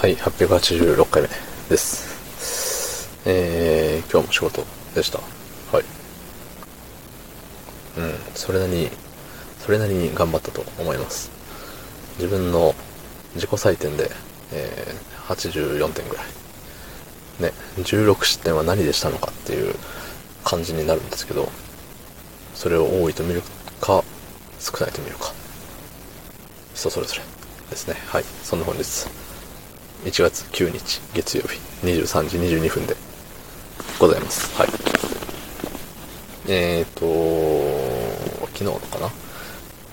[0.00, 1.28] はい、886回目
[1.68, 3.10] です。
[3.26, 4.64] えー、今日も仕事
[4.94, 5.18] でした。
[5.18, 5.84] はい。
[7.98, 8.90] うん、それなりに、
[9.58, 11.32] それなりに頑張ったと思います。
[12.16, 12.76] 自分の
[13.34, 14.08] 自己採点で、
[14.52, 16.26] えー、84点ぐらい。
[17.42, 19.74] ね、16失点は何でしたのかっていう
[20.44, 21.48] 感じになるんですけど、
[22.54, 23.42] それを多いと見る
[23.80, 24.04] か、
[24.60, 25.32] 少ないと見るか。
[26.76, 27.22] 人それぞれ
[27.70, 27.96] ですね。
[28.06, 28.24] はい。
[28.44, 28.84] そんな本日、
[30.04, 32.96] 1月9日月曜日23時22分で
[33.98, 34.54] ございます。
[34.56, 34.68] はい。
[36.46, 39.10] えーと、昨日のかな？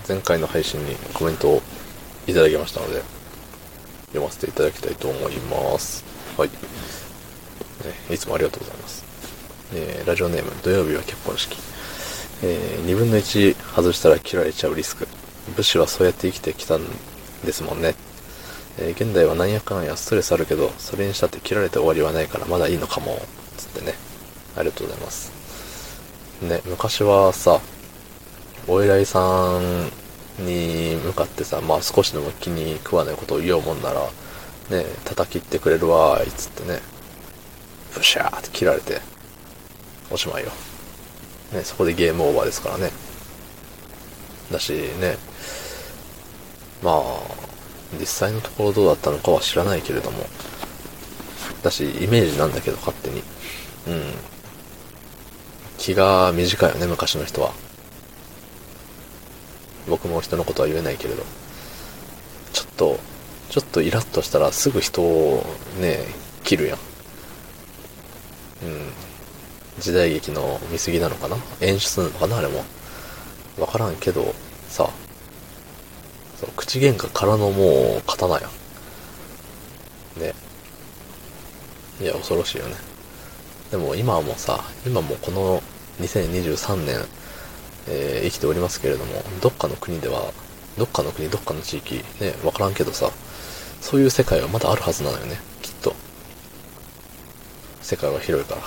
[0.07, 1.61] 前回の配信にコメントを
[2.27, 3.01] いただきましたので、
[4.07, 6.05] 読ませていただきたいと思います。
[6.37, 6.49] はい。
[6.49, 6.55] ね
[8.13, 9.03] いつもありがとうございます。
[9.73, 11.57] えーラジオネーム、土曜日は結婚式。
[12.43, 15.07] えー、2分の1外したら切られちゃうリスク。
[15.55, 16.81] 武士はそうやって生きてきたん
[17.43, 17.95] ですもんね。
[18.77, 23.19] えー現代はなんやかんやストレスあるけど、それにしたって切られて終わりはないからまだいいのかも。
[23.57, 23.95] つってね。
[24.55, 25.31] ありがとうございます。
[26.41, 27.61] ね、昔はさ、
[28.67, 29.89] お偉いさん
[30.39, 34.01] に向かってさ、まあ少しでも気に食わないことを言おうもんなら、
[34.69, 36.81] ね、叩きってくれるわーい、つってね、
[37.93, 38.99] ブシャーって切られて、
[40.11, 40.51] おしまいよ。
[41.53, 42.91] ね、そこでゲームオーバーですからね。
[44.51, 45.17] だしね、
[46.83, 47.44] まあ、
[47.99, 50.25] 実際のところどうだったのかは知らないけれども、
[51.63, 53.23] だし、イメージなんだけど、勝手に。
[53.87, 54.03] うん。
[55.77, 57.53] 気が短いよね、昔の人は。
[59.87, 61.23] 僕も人のことは言えないけれど。
[62.53, 62.99] ちょっと、
[63.49, 65.45] ちょっとイラッとしたらすぐ人を
[65.79, 66.05] ね、
[66.43, 66.79] 切るやん。
[68.63, 68.91] うん。
[69.79, 71.37] 時代劇の見過ぎなのかな？
[71.61, 72.37] 演出なのかな？
[72.37, 72.63] あれも。
[73.59, 74.33] わからんけど、
[74.69, 74.89] さ、
[76.45, 78.47] そう口喧嘩からのもう刀や。
[80.17, 80.33] ね。
[81.99, 82.75] いや、恐ろしいよね。
[83.71, 85.63] でも今はもうさ、今もこの
[85.99, 87.05] 2023年、
[87.87, 90.31] えー生きておりますけれども、どっかの国では、
[90.77, 93.09] どっかの国、どっかの地域、ね、わからんけどさ、
[93.81, 95.95] そういう世界はまだあるはずなのよね、きっと。
[97.81, 98.61] 世界は広いから。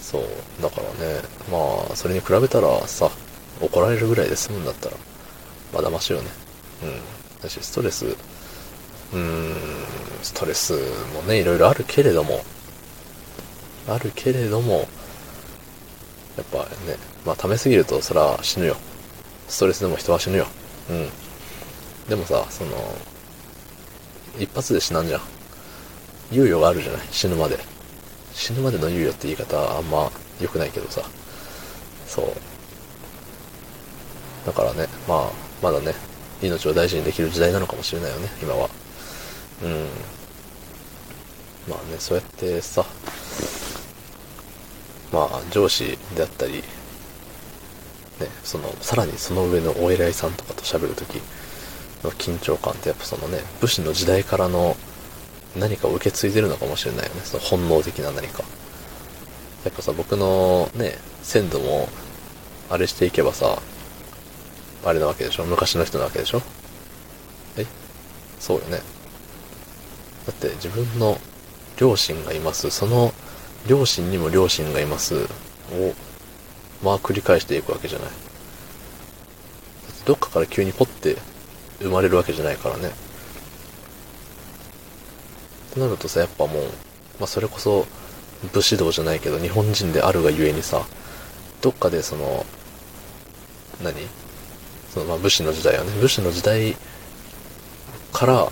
[0.00, 0.22] そう。
[0.62, 3.10] だからね、まあ、それに比べたらさ、
[3.60, 4.96] 怒られるぐらいで済むんだったら、
[5.74, 6.30] まだましよね。
[6.84, 7.42] うん。
[7.42, 9.54] だし、ストレス、うーん、
[10.22, 10.72] ストレス
[11.12, 12.44] もね、いろいろあるけれども、
[13.88, 14.88] あるけれども、
[16.36, 16.96] やっぱね、
[17.26, 18.76] まあ、溜めすぎるとそら死ぬよ。
[19.48, 20.46] ストレスでも人は死ぬよ。
[20.90, 21.08] うん。
[22.08, 22.70] でもさ、その、
[24.38, 25.20] 一発で死なんじゃん。
[26.32, 27.02] 猶予があるじゃない？
[27.10, 27.58] 死ぬまで。
[28.32, 30.10] 死ぬまでの猶予って言い方あんま
[30.40, 31.02] 良くないけどさ。
[32.06, 32.32] そう。
[34.46, 35.94] だからね、まあ、まだね、
[36.42, 38.68] 命を大事にできる時代なのかもしれないよね、今は。
[39.62, 39.88] うん。
[41.68, 42.84] まあね、そうやってさ、
[45.12, 46.62] まあ、上司であったり、ね、
[48.42, 51.20] その、さらにその上のお偉いさんとかと喋るとき
[52.02, 54.76] の緊張感ってやっぱそのね、武士の時代からの
[55.56, 58.42] 何かを受け継いでるのかもしれないよね、その本能的な何か。
[59.64, 61.88] やっぱさ、僕のね、先祖も、
[62.70, 63.62] あれしていけばさ、
[64.84, 65.44] あれなわけでしょ？
[65.44, 66.42] 昔の人なわけでしょ？
[67.56, 67.66] え？
[68.38, 68.78] そうよね。
[70.26, 71.18] だって自分の
[71.78, 72.70] 両親がいます。
[72.70, 73.12] その
[73.66, 75.24] 両親にも両親がいます。
[75.24, 75.28] を、
[76.82, 78.08] まあ繰り返していくわけじゃない。
[78.08, 81.16] だってどっかから急にポッて
[81.80, 82.88] 生まれるわけじゃないからね。
[82.88, 82.90] っ
[85.72, 86.64] てなるとさ、やっぱもう、
[87.18, 87.86] まあそれこそ
[88.52, 90.86] 武士道じゃないけど日本人であるがゆえにさ、
[91.62, 92.44] どっかでその、
[93.82, 93.94] 何？
[94.94, 96.76] そのまあ武士の時代はね、武士の時代
[98.12, 98.48] から、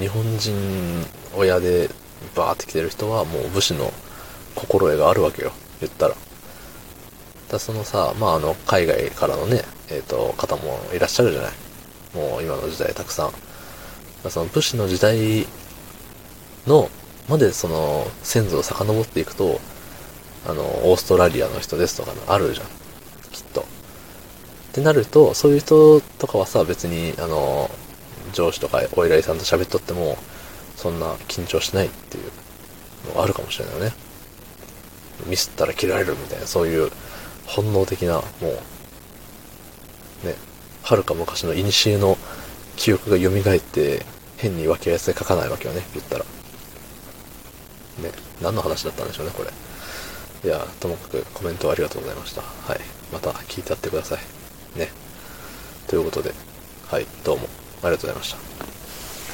[0.00, 1.90] 日本人親で
[2.34, 3.92] バーって来てる人はもう武士の
[4.54, 6.14] 心得があるわけよ、言ったら。
[7.50, 11.52] だそのさ、まああの、海外からのね、えっ、と、方もいらっしゃるじゃない。
[12.14, 13.32] もう今の時代たくさん。
[14.24, 15.46] だその武士の時代
[16.66, 16.88] の、
[17.28, 19.60] までその先祖を遡っていくと、
[20.48, 22.66] あの、オーストラリアの人ですとかあるじゃん。
[23.30, 23.66] きっと。
[24.72, 27.70] ってなると、そういう人とかはさ、別に、あの、
[28.32, 30.16] 上司とかお偉いさんと喋っとっても、
[30.76, 33.92] そんな緊張しないっていうのがあるかもしれないよね。
[35.26, 36.90] ミスったら切られるみたいな、そういう
[37.44, 38.22] 本能的な、も
[40.24, 40.34] う、ね、
[40.82, 42.16] 遥か昔の古の
[42.76, 44.06] 記憶が蘇って、
[44.38, 46.24] 変に分け合いで書かないわけよね、言ったら。
[46.24, 48.10] ね、
[48.40, 49.50] 何の話だったんでしょうね、これ。
[50.48, 52.40] いや、ともかくコメントありがとうございました。
[52.40, 52.80] はい。
[53.12, 54.41] また聞いてやってください。
[54.76, 54.90] ね。
[55.86, 56.32] ということで、
[56.88, 57.48] はい、どうも
[57.82, 58.61] ありがとうございました。